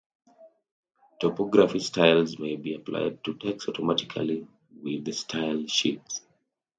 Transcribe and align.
Typography 1.19 1.77
styles 1.79 2.39
may 2.39 2.55
be 2.55 2.73
applied 2.73 3.23
to 3.23 3.35
text 3.35 3.69
automatically 3.69 4.47
with 4.81 5.13
style 5.13 5.63
sheets. 5.67 6.21